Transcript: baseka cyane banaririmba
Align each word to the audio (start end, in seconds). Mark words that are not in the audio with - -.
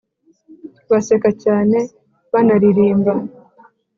baseka 0.89 1.29
cyane 1.43 1.77
banaririmba 2.31 3.13